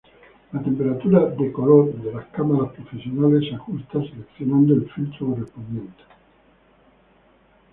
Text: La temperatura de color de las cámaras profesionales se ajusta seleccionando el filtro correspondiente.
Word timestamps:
La 0.51 0.59
temperatura 0.59 1.27
de 1.27 1.51
color 1.51 1.93
de 1.93 2.11
las 2.11 2.25
cámaras 2.29 2.73
profesionales 2.73 3.47
se 3.47 3.53
ajusta 3.53 3.99
seleccionando 4.01 4.73
el 4.73 4.89
filtro 4.89 5.27
correspondiente. 5.27 6.03